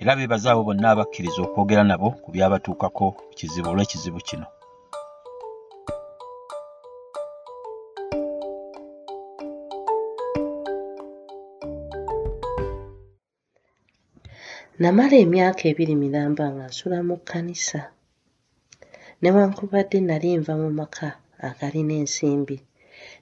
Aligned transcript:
era 0.00 0.16
beebaza 0.16 0.48
abo 0.52 0.62
bonna 0.68 0.86
abakkiriza 0.90 1.40
okwogera 1.42 1.82
nabo 1.90 2.08
ku 2.22 2.28
byabatuukako 2.34 3.06
kizibu 3.36 3.68
olw'ekizibu 3.70 4.20
kino. 4.28 4.46
Namala 14.82 15.16
emyaka 15.24 15.62
ebiri 15.70 15.94
miramba 16.02 16.44
nga 16.54 16.64
nsula 16.70 16.98
mu 17.08 17.16
kkanisa 17.18 17.80
newankubadde 19.20 19.98
nali 20.00 20.28
nva 20.38 20.54
mu 20.62 20.70
maka 20.80 21.08
agalina 21.48 21.94
ensimbi 22.02 22.56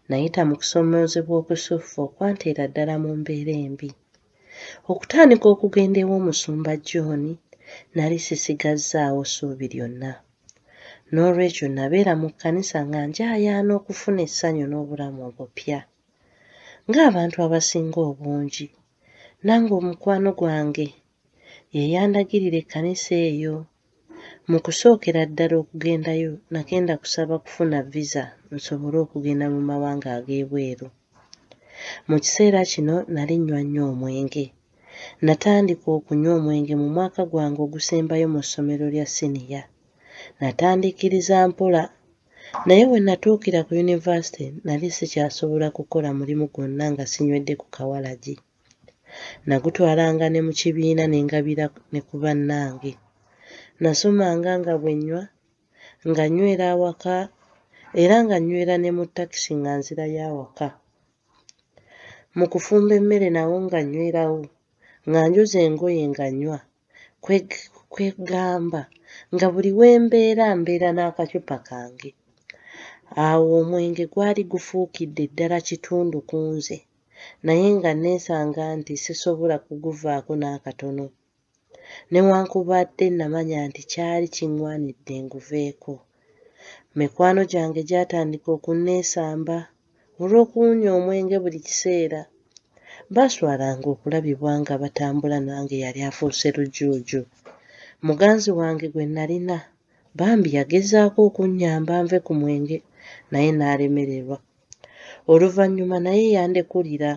nayita 0.09 0.41
mu 0.49 0.55
kusomoozebwa 0.61 1.35
okusuffu 1.41 1.97
okwanteera 2.07 2.65
ddala 2.69 2.95
mu 3.03 3.11
mbeera 3.21 3.55
embi 3.67 3.89
okutandika 4.93 5.47
okugenda 5.55 5.99
ew'omusumba 6.05 6.73
john 6.89 7.23
nali 7.97 8.19
sisigazzaawo 8.27 9.23
ssuubi 9.27 9.67
lyonna. 9.73 10.13
N'olwekyo 11.13 11.67
nabeera 11.77 12.13
mu 12.21 12.29
kkanisa 12.33 12.79
nga 12.87 13.01
njaayaana 13.09 13.73
okufuna 13.79 14.21
essanyu 14.29 14.65
n'obulamu 14.69 15.21
obupya. 15.29 15.79
Ng'abantu 16.89 17.37
abasinga 17.47 18.01
obungi 18.11 18.67
nange 19.47 19.73
omukwano 19.81 20.31
gwange 20.39 20.87
ye 21.75 21.83
yandagirira 21.95 22.57
ekkanisa 22.63 23.15
eyo 23.31 23.55
mu 24.51 24.59
kusookera 24.65 25.23
ddala 25.31 25.55
okugendayo 25.63 26.33
nagenda 26.53 26.95
kusaba 27.03 27.35
kufuna 27.45 27.79
visa 27.93 28.25
nsobole 28.55 28.97
okugenda 29.05 29.47
mu 29.55 29.61
mawanga 29.69 30.09
ag'ebweru 30.19 30.87
mu 32.09 32.17
kiseera 32.23 32.61
kino 32.73 32.97
nali 33.15 33.35
nnywa 33.39 33.61
nnyo 33.65 33.83
omwenge. 33.93 34.45
Natandika 35.27 35.87
okunywa 35.99 36.31
omwenge 36.39 36.75
mu 36.83 36.89
mwaka 36.97 37.21
gwange 37.31 37.61
ogusembayo 37.67 38.27
mu 38.35 38.41
ssomero 38.45 38.87
lya 38.95 39.07
siniya 39.15 39.63
natandikiriza 40.41 41.37
mpola. 41.51 41.83
Naye 42.67 42.85
we 42.91 42.99
natuukira 43.07 43.61
ku 43.67 43.71
yunivasite 43.79 44.45
nali 44.67 44.87
sikyasobola 44.97 45.67
kukola 45.77 46.09
mulimu 46.19 46.47
gwonna 46.53 46.85
nga 46.93 47.05
sinywedde 47.13 47.55
ku 47.61 47.67
kawalagi. 47.75 48.35
Nagutwalanga 49.49 50.27
ne 50.31 50.41
mu 50.47 50.53
kibiina 50.59 51.05
ne 51.09 51.19
ngabira 51.27 51.67
ne 51.93 52.01
ku 52.07 52.15
bannange. 52.23 52.93
Nasomanga 53.83 54.53
nga 54.61 54.73
bwe 54.81 54.93
nnywa 54.99 55.23
nga 56.09 56.25
nywera 56.35 56.67
awaka 56.75 57.15
era 58.03 58.17
nga 58.25 58.37
nywera 58.47 58.75
ne 58.79 58.91
mu 58.97 59.05
takisi 59.17 59.53
nga 59.61 59.73
nzirayo 59.79 60.21
awaka 60.29 60.69
mu 62.39 62.47
kufumba 62.53 62.93
emmere 63.01 63.29
nawo 63.37 63.57
nga 63.67 63.79
nywerawo 63.91 64.41
nga 65.09 65.21
njoza 65.29 65.59
engoye 65.67 66.03
nga 66.13 66.27
nnywa 66.33 66.59
kwegamba 67.93 68.81
nga 69.35 69.47
buli 69.53 69.71
we 69.79 69.89
mbeera 70.05 70.47
mbeera 70.61 70.89
n'akacupa 70.97 71.57
kange. 71.69 72.11
Awo 73.27 73.47
omwenge 73.61 74.05
gwali 74.13 74.43
gufuukidde 74.53 75.25
ddala 75.31 75.59
kitundu 75.69 76.19
ku 76.29 76.37
nze 76.55 76.79
naye 77.45 77.69
nga 77.79 77.91
neesanga 78.03 78.65
nti 78.79 78.95
sisobola 79.05 79.57
kuguvaako 79.67 80.33
n'akatono. 80.41 81.07
Newankubadde 82.13 83.07
namanya 83.19 83.59
nti 83.69 83.83
kyali 83.93 84.27
kiŋŋwanidde 84.35 85.15
nguveeko 85.25 85.95
mikwano 86.99 87.41
gyange 87.53 87.81
gyatandika 87.91 88.49
okunneesamba 88.57 89.57
olw'okuwunya 90.23 90.91
omwenge 90.99 91.37
buli 91.43 91.59
kiseera. 91.67 92.21
Baaswalanga 93.15 93.87
okulabibwa 93.95 94.53
nga 94.61 94.75
batambula 94.83 95.39
nange 95.49 95.77
yali 95.85 96.01
afuuse 96.09 96.49
lujuuju. 96.57 97.21
Muganzi 98.07 98.51
wange 98.59 98.87
gwe 98.93 99.05
nalina 99.17 99.57
bambi 100.19 100.49
yagezaako 100.57 101.19
okunnyamba 101.29 101.95
nve 102.05 102.19
ku 102.27 102.33
mwenge 102.41 102.77
naye 103.31 103.51
n'alemererwa. 103.59 104.39
Oluvannyuma 105.33 105.97
naye 106.07 106.25
yandekulira 106.37 107.11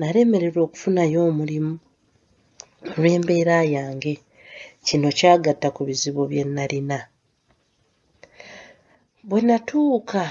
nalemererwa 0.00 0.60
okufunayo 0.66 1.18
omulimu 1.30 1.74
olw'embeera 2.92 3.56
yange. 3.76 4.14
Kino 4.86 5.08
kyagatta 5.18 5.68
ku 5.76 5.80
bizibu 5.88 6.22
bye 6.30 6.44
nalina. 6.56 6.98
Bwe 9.28 9.40
natuuka 9.48 10.22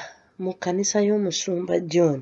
mu 0.43 0.51
kkanisa 0.55 0.99
y'omusumba 1.07 1.75
john. 1.91 2.19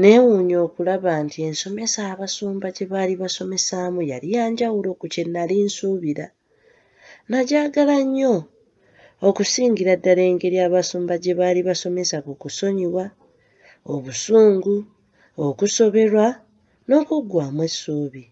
Neewuunya 0.00 0.56
okulaba 0.66 1.10
nti 1.24 1.38
ensomesa 1.48 2.00
abasumba 2.12 2.66
gye 2.76 2.86
baali 2.92 3.14
basomesaamu 3.22 4.00
yali 4.10 4.28
yanjawulo 4.36 4.90
ku 5.00 5.06
kye 5.12 5.22
nali 5.34 5.56
nsuubira. 5.66 6.26
Nagyagala 7.30 7.96
nnyo 8.04 8.34
okusingira 9.28 9.92
ddala 9.96 10.22
engeri 10.30 10.58
abasumba 10.66 11.14
gye 11.22 11.32
baali 11.38 11.60
basomesa 11.68 12.16
ku 12.26 12.32
kusonyiwa 12.42 13.04
obusungu 13.94 14.76
okusoberwa 15.46 16.26
n'okuggwaamu 16.88 17.60
essuubi. 17.68 18.24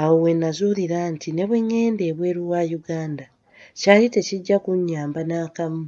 Awo 0.00 0.14
we 0.22 0.30
nazuulira 0.40 0.98
nti 1.12 1.28
ne 1.32 1.44
bwe 1.48 1.58
ŋŋenda 1.68 2.04
ebweru 2.10 2.42
wa 2.52 2.60
uganda 2.78 3.26
kyali 3.80 4.06
tekijja 4.14 4.56
kunnyamba 4.64 5.20
n'akamu 5.28 5.82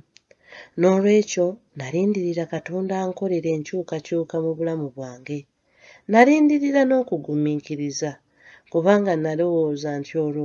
n'olwekyo 0.78 1.46
nalindirira 1.78 2.44
katonda 2.54 2.94
ankolera 3.04 3.48
enkyukakyuka 3.56 4.36
mu 4.44 4.50
bulamu 4.58 4.86
bwange. 4.96 5.38
Nalindirira 6.10 6.82
n'okugumiikiriza 6.86 8.10
kubanga 8.72 9.12
nalowooza 9.24 9.90
nti 10.00 10.12
olwo 10.24 10.42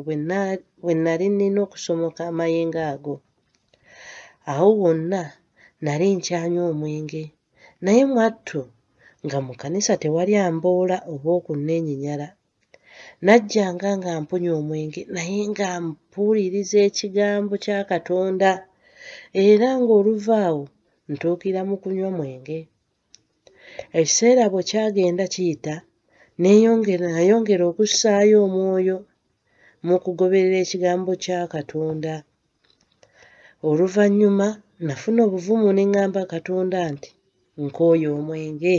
bwe 0.84 0.96
nali 1.06 1.28
nnina 1.32 1.60
okusomoka 1.66 2.22
amayengo 2.32 2.82
ago. 2.94 3.16
Awo 4.52 4.70
wonna 4.82 5.22
nali 5.86 6.08
nkyanywa 6.18 6.64
omwenge 6.72 7.24
naye 7.84 8.04
mwattu 8.12 8.62
nga 9.26 9.38
mu 9.46 9.52
kkanisa 9.56 9.94
tewali 10.02 10.34
amboola 10.48 10.98
oba 11.14 11.30
okunneenyinyala 11.38 12.28
najjanga 13.26 13.90
nga 13.98 14.12
mpunya 14.22 14.52
omwenge 14.60 15.02
naye 15.16 15.42
nga 15.52 15.68
mpuuliriza 15.86 16.78
ekigambo 16.88 17.54
kya 17.64 17.80
katonda 17.92 18.52
era 19.48 19.70
ng'oluva 19.82 20.36
awo 20.50 20.64
ntuukira 21.12 21.62
mu 21.70 21.76
kunywa 21.82 22.10
mwenge. 22.18 22.60
Ekiseera 24.00 24.44
bwe 24.52 24.62
kyagenda 24.70 25.26
kiyita 25.34 25.76
nayongera 26.42 27.64
okussaayo 27.72 28.38
omwoyo 28.46 28.98
mu 29.86 29.96
kugoberera 30.04 30.58
ekigambo 30.66 31.12
kya 31.24 31.40
katonda. 31.54 32.14
Oluvannyuma 33.70 34.48
nafuna 34.88 35.20
obuvumu 35.28 35.70
ne 35.74 35.84
ŋŋamba 35.90 36.22
katonda 36.34 36.80
nti 36.94 37.12
nkooye 37.64 38.08
omwenge. 38.18 38.78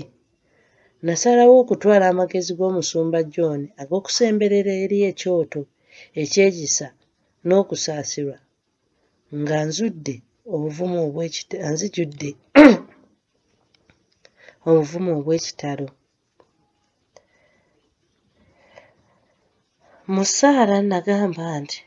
Nasalawo 1.07 1.55
okutwala 1.63 2.05
amagezi 2.13 2.53
g'omusumba 2.59 3.19
john 3.35 3.61
ag'okusemberera 3.81 4.73
eri 4.85 4.99
ekyoto 5.11 5.63
ekyegisa 6.23 6.89
n'okusaasirwa 7.47 8.37
nga 9.35 9.59
nzudde 9.69 10.15
obuvumu 10.55 10.99
nzijudde 11.73 12.31
obuvumu 14.69 15.11
obw'ekitalo. 15.19 15.89
Mu 20.13 20.23
ssaala 20.29 20.77
nagamba 20.91 21.45
nti 21.63 21.81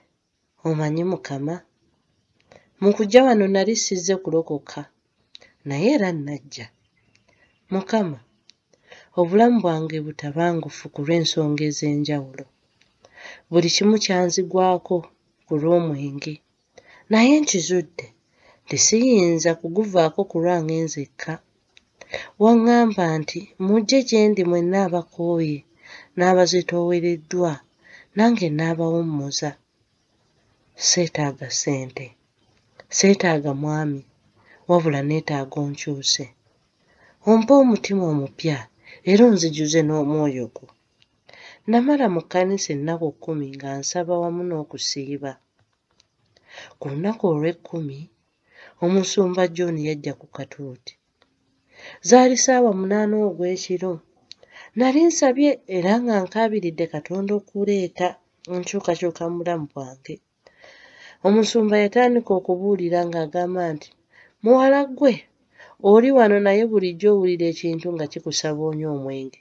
omanyi 0.68 1.04
mukama 1.12 1.56
mu 2.82 2.90
kujja 2.96 3.20
wano 3.26 3.46
nali 3.54 3.74
sizze 3.84 4.16
kulokoka 4.24 4.82
naye 5.68 5.88
era 5.96 6.10
najja 6.12 6.68
mukama 7.74 8.20
obulamu 9.20 9.58
bwange 9.64 9.98
butabangufu 10.06 10.84
ku 10.94 11.00
lw'ensonga 11.06 11.64
ez'enjawulo. 11.70 12.46
Buli 13.50 13.70
kimu 13.76 13.96
kyanzigwako 14.04 14.98
ku 15.46 15.54
lw'omwenge 15.62 16.34
naye 17.12 17.34
nkizudde 17.42 18.06
tesiyinza 18.70 19.52
kuguvaako 19.60 20.22
ku 20.30 20.36
lwange 20.44 20.76
nzekka. 20.86 21.34
Waŋŋamba 22.44 23.06
nti 23.20 23.40
mujje 23.66 24.00
gye 24.10 24.22
ndi 24.32 24.44
mwenna 24.50 24.78
abakooye 24.88 25.58
n'abazitoowereddwa 26.18 27.52
nange 28.18 28.48
n'abawummuza 28.58 29.50
seetaaga 30.90 31.48
ssente 31.54 32.06
seetaaga 32.98 33.52
mwami 33.62 34.02
wabula 34.70 35.00
neetaaga 35.10 35.58
onkyuse. 35.66 36.26
Ompe 37.32 37.52
omutima 37.62 38.04
omupya 38.14 38.58
era 39.12 39.24
onzijuze 39.30 39.80
n'omwoyo 39.84 40.46
gwo. 40.56 40.68
Namala 41.72 42.06
mu 42.14 42.22
kkanisa 42.24 42.70
ennaku 42.76 43.08
kkumi 43.14 43.48
nga 43.56 43.70
nsaba 43.82 44.14
wamu 44.22 44.42
n'okusiiba 44.48 45.32
ku 46.80 46.86
lunaku 46.92 47.24
olw'ekkumi 47.34 48.00
omusumba 48.84 49.44
john 49.56 49.76
yajja 49.88 50.14
ku 50.20 50.28
katuuti. 50.36 50.94
Zaali 52.10 52.36
ssaawa 52.38 52.72
munaana 52.80 53.16
ogw'ekiro. 53.28 53.94
Nali 54.78 55.00
nsabye 55.10 55.52
era 55.78 55.94
nga 56.02 56.16
nkaabiridde 56.24 56.86
katonda 56.94 57.32
okuleeta 57.40 58.08
enkyukakyuka 58.54 59.24
mu 59.30 59.36
bulamu 59.40 59.66
bwange. 59.72 60.16
Omusumba 61.28 61.76
yatandika 61.84 62.32
okubuulira 62.40 63.00
ng'agamba 63.10 63.62
nti 63.76 63.90
muwala 64.44 64.80
ggwe 64.90 65.14
oli 65.92 66.10
wano 66.18 66.38
naye 66.46 66.64
bulijjo 66.72 67.08
owulira 67.14 67.46
ekintu 67.54 67.88
nga 67.96 68.06
kikusaba 68.12 68.62
onywa 68.70 68.90
omwenge 68.98 69.40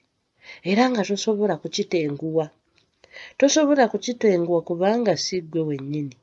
era 0.71 0.83
nga 0.91 1.03
tosobola 1.09 1.55
kukitenguwa. 1.63 2.47
Tosobola 3.39 3.85
kukitenguwa 3.93 4.61
kubanga 4.69 5.13
si 5.25 5.37
ggwe 5.43 5.61
wennyini 5.69 6.17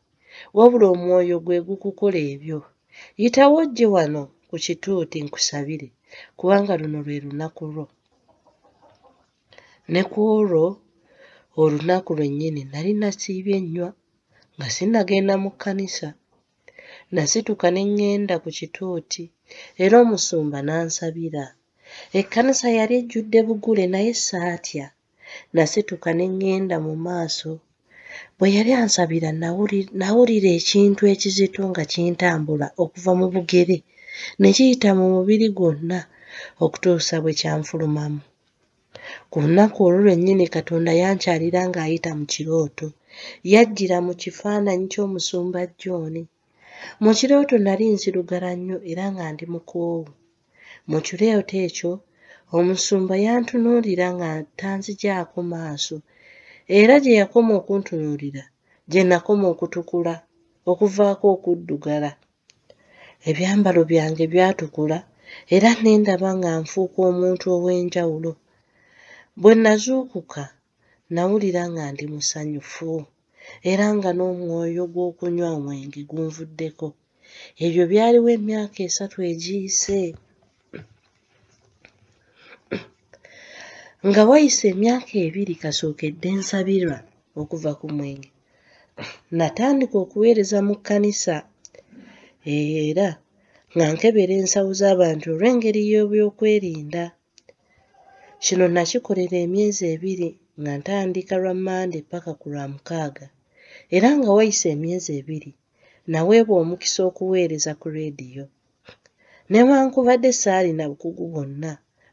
wabula 0.57 0.85
omwoyo 0.93 1.35
gwe 1.45 1.57
gukukola 1.67 2.19
ebyo. 2.33 2.59
Yitawo 3.21 3.55
ojje 3.63 3.85
wano 3.95 4.21
ku 4.49 4.55
kituuti 4.65 5.17
nkusabire 5.25 5.87
kubanga 6.37 6.73
luno 6.79 6.99
lwe 7.05 7.17
lunaku 7.23 7.63
lwo. 7.73 7.85
Ne 9.91 10.01
ku 10.11 10.19
olwo 10.37 10.65
olunaku 11.61 12.11
lwennyini 12.17 12.61
nali 12.71 12.91
nasiibye 13.01 13.57
nnywa 13.63 13.89
nga 14.57 14.67
sinnagenda 14.75 15.33
mu 15.43 15.49
kkanisa. 15.53 16.09
Nasituka 17.15 17.67
ne 17.71 17.81
ŋŋenda 17.91 18.35
ku 18.43 18.49
kituuti 18.57 19.23
era 19.83 19.95
omusumba 20.03 20.59
n'ansabira. 20.65 21.45
Ekkanisa 22.19 22.67
yali 22.77 22.93
ejjudde 23.01 23.39
bugule 23.47 23.85
naye 23.93 24.11
saatya? 24.27 24.85
Nasituka 25.55 26.09
ne 26.17 26.25
ŋŋenda 26.35 26.75
mu 26.85 26.93
maaso 27.05 27.51
bwe 28.37 28.47
yali 28.55 28.71
ansabira 28.81 29.29
nawulira 29.99 30.49
ekintu 30.59 31.01
ekizito 31.13 31.61
nga 31.71 31.83
kintambula 31.91 32.67
okuva 32.83 33.11
mu 33.19 33.27
bugere 33.33 33.77
ne 34.39 34.49
kiyita 34.55 34.89
mu 34.99 35.05
mubiri 35.15 35.47
gwonna 35.57 35.99
okutuusa 36.63 37.15
bwe 37.23 37.33
kyanfulumamu. 37.39 38.21
Ku 39.31 39.37
lunaku 39.43 39.77
olwo 39.87 39.99
lwennyini 40.05 40.45
katonda 40.55 40.91
yankyalira 41.01 41.61
ng'ayita 41.69 42.11
mu 42.19 42.25
kirooto 42.33 42.87
yajjira 43.51 43.97
mu 44.05 44.13
kifaananyi 44.21 44.85
ky'omusumba 44.91 45.61
john. 45.81 46.15
Mu 47.03 47.11
kirooto 47.17 47.55
nali 47.65 47.85
nzirugala 47.95 48.49
nnyo 48.57 48.77
era 48.91 49.05
nga 49.13 49.25
ndi 49.33 49.45
mukoowu 49.53 50.07
mu 50.89 50.97
kirooto 51.05 51.55
ekyo 51.67 51.91
omusumba 52.57 53.15
yantunuulira 53.25 54.07
nga 54.15 54.29
tanzigyako 54.59 55.37
maaso 55.51 55.95
era 56.67 56.95
gye 57.03 57.13
yakoma 57.21 57.51
okuntunuulira 57.59 58.43
gye 58.91 59.01
nakoma 59.09 59.45
okutukula 59.53 60.13
okuvaako 60.71 61.25
okuddugala. 61.35 62.11
Ebyambalo 63.29 63.81
byange 63.91 64.23
byatukula 64.33 64.97
era 65.55 65.69
ne 65.81 65.91
ndaba 66.01 66.29
nga 66.37 66.51
nfuuka 66.61 66.99
omuntu 67.09 67.45
ow'enjawulo. 67.55 68.31
Bwe 69.41 69.53
nazuukuka 69.63 70.43
nawulira 71.13 71.63
nga 71.71 71.83
ndi 71.93 72.05
musanyufu 72.13 72.91
era 73.71 73.85
nga 73.95 74.09
n'omwoyo 74.13 74.83
gw'okunywa 74.93 75.47
omwenge 75.57 76.01
gunvuddeko. 76.09 76.87
Ebyo 77.65 77.83
byaliwo 77.91 78.29
emyaka 78.37 78.79
esatu 78.87 79.17
egiyise 79.31 79.99
nga 84.09 84.21
wayise 84.29 84.65
emyaka 84.73 85.13
ebiri 85.25 85.55
kasookedde 85.63 86.29
nsabirwa 86.39 86.97
okuva 87.41 87.71
ku 87.79 87.87
mwenge. 87.95 88.29
Natandika 89.37 89.95
okuweereza 90.03 90.57
mu 90.67 90.75
kkanisa 90.77 91.35
era 92.55 93.07
nga 93.75 93.85
nkebera 93.93 94.33
ensawo 94.41 94.71
z'abantu 94.79 95.25
olw'engeri 95.33 95.81
y'ebyokwerinda. 95.91 97.03
Kino 98.43 98.65
nakikolera 98.75 99.37
emyezi 99.45 99.83
ebiri 99.93 100.29
nga 100.61 100.73
ntandika 100.79 101.33
lwa 101.41 101.53
mande 101.65 101.99
paka 102.11 102.31
ku 102.39 102.45
lwamukaaga 102.53 103.27
era 103.95 104.09
nga 104.17 104.29
wayise 104.37 104.67
emyezi 104.75 105.11
ebiri 105.19 105.51
naweebwa 106.11 106.55
omukisa 106.63 106.99
okuweereza 107.09 107.71
ku 107.81 107.87
leediyo 107.95 108.45
newankubadde 109.51 110.29
saalina 110.41 110.83
bukugu 110.91 111.23
bwonna 111.31 111.71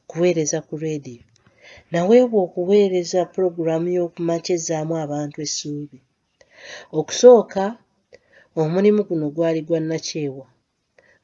kuweereza 0.09 0.59
ku 0.69 0.75
leediyo 0.83 1.25
naweebwa 1.93 2.39
okuweereza 2.47 3.21
pulogulaamu 3.33 3.89
y'okumakya 3.97 4.53
ezzaamu 4.59 4.95
abantu 5.05 5.37
essuubi. 5.47 5.99
Okusooka 6.99 7.65
omulimu 8.61 9.01
guno 9.09 9.27
gwali 9.37 9.61
gwa 9.67 9.81
nakyewa 9.89 10.47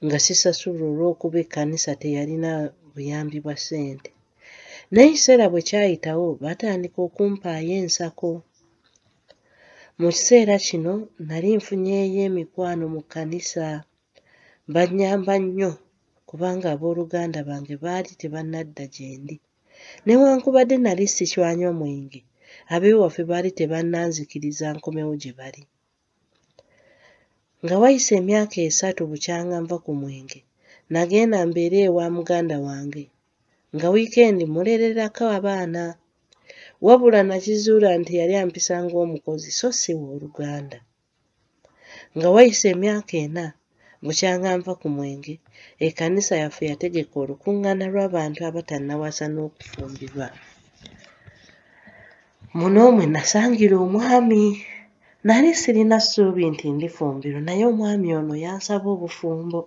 nga 0.05 0.19
sisasulwa 0.25 0.85
olw'okuba 0.93 1.39
ekkanisa 1.45 1.93
teyalina 2.03 2.51
buyambi 2.93 3.39
bwa 3.45 3.57
ssente. 3.61 4.11
Naye 4.93 5.09
ekiseera 5.11 5.45
bwe 5.53 5.61
kyayitawo 5.69 6.27
baatandika 6.43 6.99
okumpaayo 7.07 7.75
ensako. 7.83 8.31
Mu 10.01 10.09
kiseera 10.15 10.57
kino 10.67 10.95
nali 11.29 11.49
nfunyeeyo 11.59 12.21
emikwano 12.29 12.85
mu 12.95 13.01
kkanisa. 13.05 13.67
Bannyamba 14.75 15.35
nnyo 15.43 15.71
kubanga 16.29 16.67
abooluganda 16.75 17.41
bange 17.49 17.75
baali 17.85 18.11
tebannadda 18.21 18.85
gye 18.95 19.11
ndi 19.23 19.37
newankubadde 20.07 20.77
nali 20.85 21.05
sikyanywa 21.15 21.73
mwenge 21.81 22.21
ab'ewaffe 22.75 23.23
baali 23.31 23.51
tebannanzikiriza 23.59 24.67
nkomewo 24.77 25.13
gye 25.23 25.33
bali. 25.39 25.63
Nga 27.65 27.77
wayise 27.83 28.13
emyaka 28.21 28.59
esatu 28.69 29.03
bukyanga 29.11 29.57
nva 29.65 29.77
ku 29.85 29.93
mwenge 30.01 30.41
nagenda 30.93 31.39
mbeere 31.49 31.79
ewa 31.89 32.05
muganda 32.17 32.57
wange 32.67 33.05
nga 33.75 33.87
wiikendi 33.93 34.45
mulererako 34.55 35.25
abaana. 35.39 35.83
Wabula 36.87 37.21
nakizuula 37.23 37.91
nti 38.01 38.13
yali 38.21 38.35
ampisa 38.43 38.75
ng'omukozi 38.85 39.51
so 39.59 39.69
si 39.81 39.93
wooluganda. 40.01 40.79
Nga 42.17 42.29
wayise 42.35 42.67
emyaka 42.75 43.15
ena 43.27 43.45
bukyanga 44.05 44.49
nva 44.59 44.73
ku 44.81 44.89
mwenge 44.97 45.35
ekkanisa 45.87 46.35
yaffe 46.43 46.63
yategeka 46.71 47.15
olukuŋŋaana 47.23 47.85
lw'abantu 47.93 48.41
abatannawasa 48.49 49.25
n'okufumbirwa. 49.31 50.27
Muno 52.59 52.83
mwe 52.95 53.05
nasangira 53.15 53.77
omwami 53.85 54.43
nali 55.27 55.51
sirina 55.61 55.99
ssuubi 56.05 56.43
nti 56.53 56.67
ndifumbirwa 56.77 57.41
naye 57.47 57.65
omwami 57.71 58.09
ono 58.19 58.35
yansaba 58.45 58.89
obufumbo. 58.95 59.61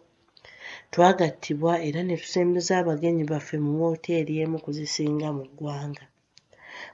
Twagattibwa 0.92 1.74
era 1.88 2.00
ne 2.04 2.16
tusembereza 2.22 2.74
abagenyi 2.82 3.24
baffe 3.32 3.56
mu 3.64 3.72
wooteeri 3.80 4.34
emu 4.44 4.58
ku 4.64 4.70
zisinga 4.78 5.28
mu 5.38 5.44
ggwanga. 5.50 6.06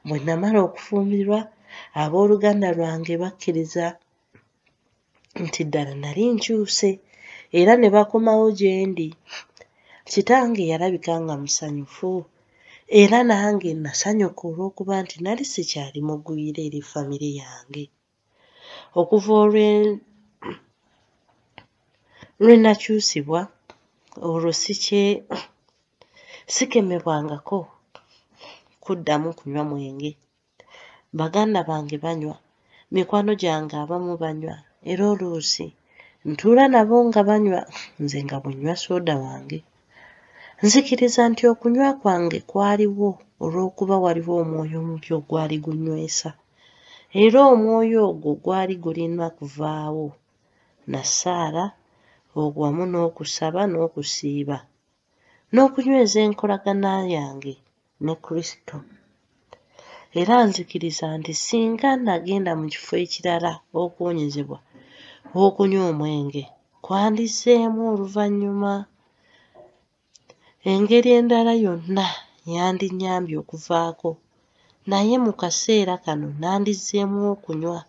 Bwe 0.08 0.18
namala 0.26 0.60
okufumbirwa 0.68 1.40
abooluganda 2.02 2.68
lwange 2.78 3.14
bakkiriza 3.22 3.86
nti 5.46 5.62
ddala 5.68 5.94
nali 6.04 6.24
nkyuse 6.36 6.90
era 7.60 7.74
ne 7.78 7.88
bakomawo 7.96 8.46
gye 8.58 8.74
ndi. 8.92 9.10
Kitange 10.12 10.64
yalabika 10.72 11.14
nga 11.24 11.36
musanyufu 11.42 12.12
era 13.02 13.20
nange 13.30 13.70
nasanyuka 13.84 14.42
olw'okuba 14.50 14.96
nti 15.04 15.18
nali 15.26 15.44
sikyali 15.54 16.00
mugwira 16.08 16.60
eri 16.68 16.82
famire 16.92 17.30
yange. 17.42 17.84
Okuva 19.00 19.32
olwe 19.44 19.66
lwe 22.44 22.54
nakyusibwa 22.64 23.42
olwo 24.30 24.52
sikye 24.62 25.04
sikemebwangako 26.54 27.60
kuddamu 28.84 29.30
kunywa 29.38 29.64
mwenge. 29.70 30.12
Baganda 31.20 31.60
bange 31.70 31.98
banywa 32.06 32.36
mikwano 32.94 33.32
gyange 33.42 33.76
abamu 33.84 34.14
banywa 34.24 34.56
era 34.92 35.04
oluusi 35.12 35.66
ntuula 36.30 36.64
nabo 36.74 36.96
nga 37.08 37.22
banywa 37.30 37.62
nze 38.02 38.20
nga 38.26 38.38
bwenywa 38.42 38.76
sooda 38.84 39.16
wange. 39.24 39.60
Nzikiriza 40.64 41.22
nti 41.32 41.44
okunywa 41.52 41.90
kwange 42.02 42.40
kwaliwo 42.50 43.10
olw'okuba 43.44 43.96
waliwo 44.04 44.34
omwoyo 44.42 44.78
omubi 44.82 45.10
ogwali 45.18 45.56
gunywesa. 45.66 46.30
Era 47.24 47.40
omwoyo 47.54 48.00
ogwo 48.10 48.32
gwali 48.44 48.76
gulina 48.84 49.26
kuvaawo. 49.38 50.08
Nasaala 50.92 51.64
wamu 52.62 52.84
n'okusaba 52.92 53.62
n'okusiiba. 53.68 54.58
N'okunyweza 55.54 56.20
enkolagana 56.28 56.92
yange 57.16 57.54
ne 58.06 58.14
kristo. 58.24 58.78
Era 60.20 60.36
nzikiriza 60.48 61.08
nti 61.20 61.34
singa 61.46 61.90
nagenda 62.06 62.52
mu 62.60 62.66
kifo 62.74 62.94
ekirala 63.04 63.52
okuwonyezebwa 63.82 64.60
okunywa 65.44 65.84
omwenge 65.92 66.44
kwandizzeemu 66.84 67.82
oluvannyuma. 67.94 68.74
Engeri 70.72 71.10
endala 71.20 71.54
yonna 71.64 72.08
yandinnyambye 72.54 73.36
okuvaako. 73.44 74.12
Naye 74.90 75.16
mu 75.26 75.32
kaseera 75.42 75.96
kano 76.06 76.28
nandizzeemu 76.42 77.20
okunywa 77.34 77.80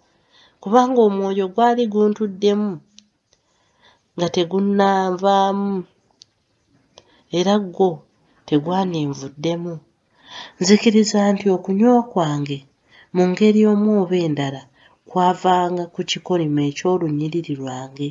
kubanga 0.62 1.00
omwoyo 1.08 1.44
gwali 1.54 1.82
guntuddemu 1.92 2.72
nga 4.16 4.26
tegunnanvaamu 4.34 5.70
era 7.38 7.54
gwo 7.74 7.90
tegwanenvuddemu. 8.46 9.74
Nzikiriza 10.60 11.18
nti 11.32 11.46
okunywa 11.56 11.98
kwange 12.12 12.58
mu 13.14 13.22
ngeri 13.30 13.60
omu 13.72 13.88
oba 14.02 14.16
endala 14.26 14.62
kwavanga 15.08 15.84
ku 15.94 16.00
kikolimo 16.10 16.60
eky'olunyiriri 16.70 17.54
lwange. 17.60 18.08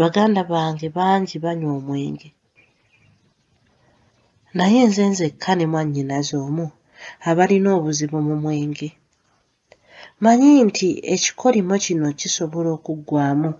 Baganda 0.00 0.40
bange 0.52 0.86
bangi 0.98 1.36
banywa 1.44 1.72
omwenge. 1.78 2.28
Naye 4.56 4.80
nze 4.88 5.04
nzekka 5.12 5.50
ne 5.54 5.66
mwannyinaze 5.72 6.34
omu 6.46 6.66
abalina 7.28 7.68
obuzibu 7.78 8.18
mu 8.28 8.34
mwenge. 8.42 8.88
Manyi 10.22 10.50
nti 10.66 10.88
ekikolimo 11.14 11.74
kino 11.84 12.06
kisobola 12.20 12.68
okuggwaamu 12.76 13.50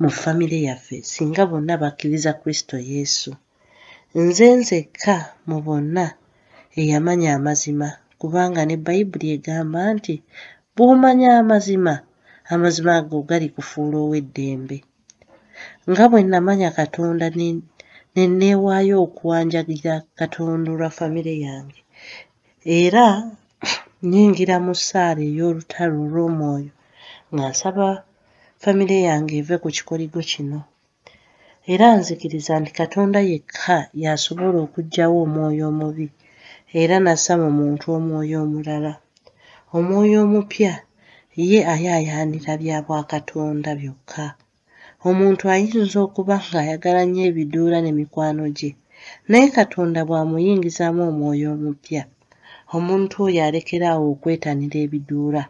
mu 0.00 0.08
famire 0.20 0.58
yaffe 0.68 0.96
singa 1.12 1.42
bonna 1.50 1.74
bakkiriza 1.82 2.32
kristo 2.40 2.76
yesu. 2.92 3.30
Nze 4.24 4.46
nzekka 4.60 5.16
mu 5.48 5.58
bonna 5.66 6.06
eyamanya 6.80 7.30
amazima 7.38 7.88
kubanga 8.20 8.62
ne 8.66 8.76
bayibuli 8.84 9.26
egamba 9.36 9.80
nti 9.96 10.14
bw'omanya 10.78 11.28
amazima 11.42 11.94
amazima 12.54 12.92
ago 13.00 13.18
galikufuula 13.28 13.96
ow'eddembe. 14.04 14.78
Nga 15.90 16.04
bwe 16.10 16.20
namanya 16.32 16.68
katonda 16.78 17.26
ne 18.14 18.22
neewaayo 18.38 18.94
okuwanjagira 19.06 19.94
katonda 20.18 20.68
olwa 20.74 20.90
famire 20.98 21.34
yange. 21.46 21.80
Era 22.80 23.06
nnyingira 24.02 24.56
mu 24.64 24.72
ssaala 24.78 25.22
ey'olutalo 25.30 25.96
olw'omwoyo 26.06 26.72
nga 27.32 27.46
nsaba 27.52 27.86
famire 28.62 28.98
yange 29.08 29.34
eve 29.40 29.56
ku 29.62 29.68
kikoligo 29.76 30.20
kino. 30.30 30.60
Era 31.72 31.86
nzikiriza 31.98 32.54
nti 32.60 32.70
katonda 32.80 33.18
yekka 33.30 33.76
y'asobola 34.02 34.58
okuggyawo 34.66 35.16
omwoyo 35.26 35.64
omubi 35.70 36.06
era 36.80 36.96
nassa 37.04 37.32
mu 37.42 37.48
muntu 37.58 37.84
omwoyo 37.96 38.36
omulala 38.44 38.92
omwoyo 39.76 40.18
omupya 40.26 40.72
ye 41.50 41.60
ayaayaanira 41.74 42.52
bya 42.62 42.78
bwakatonda 42.86 43.70
byokka. 43.80 44.24
Omuntu 45.08 45.44
ayinza 45.54 45.98
okuba 46.06 46.36
ng'ayagala 46.46 47.00
nnyo 47.04 47.22
ebiduula 47.30 47.78
ne 47.82 47.92
mikwano 47.98 48.44
gye 48.58 48.70
naye 49.30 49.48
katonda 49.56 50.00
bw'amuyingizaamu 50.08 51.02
omwoyo 51.10 51.46
omupya 51.56 52.02
omuntu 52.76 53.14
oyo 53.26 53.40
alekeraawo 53.46 54.04
okwetanira 54.14 54.78
ebiduula 54.86 55.42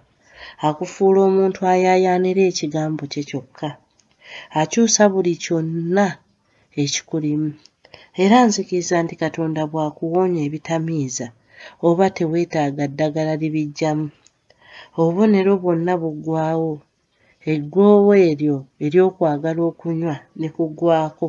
akufuula 0.66 1.20
omuntu 1.28 1.60
ayaayaanira 1.72 2.42
ekigambo 2.50 3.02
kye 3.12 3.22
kyokka. 3.28 3.68
Akyusa 4.60 5.02
buli 5.12 5.32
kyonna 5.42 6.06
ekikulimu 6.82 7.50
era 8.22 8.36
nzikiriza 8.46 8.96
nti 9.04 9.14
katonda 9.22 9.62
bw'akuwonya 9.70 10.40
ebitamiiza 10.46 11.26
oba 11.88 12.06
teweetaaga 12.16 12.84
ddagala 12.90 13.32
libiggyamu 13.42 14.06
obubonero 14.98 15.52
bwonna 15.62 15.92
buggwaawo 16.02 16.72
eggwoowo 17.52 18.12
eryo 18.30 18.56
ery'okwagala 18.84 19.60
okunywa 19.70 20.14
ne 20.38 20.48
kuggwaako 20.56 21.28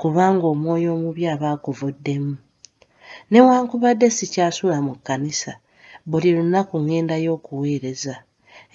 kubanga 0.00 0.44
omwoyo 0.52 0.88
omubi 0.96 1.22
aba 1.32 1.46
akuvuddemu. 1.54 2.34
Newankubadde 3.30 4.06
sikyasula 4.16 4.76
mu 4.86 4.92
kkanisa 4.98 5.52
buli 6.10 6.28
lunaku 6.36 6.74
ŋŋendayo 6.84 7.30
okuweereza 7.36 8.14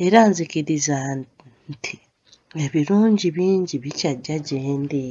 era 0.06 0.20
nzikiriza 0.30 0.96
nti 1.72 1.96
ebirungi 2.64 3.28
bingi 3.38 3.76
bikyajja 3.84 4.36
gye 4.48 4.60
ndi 4.84 5.04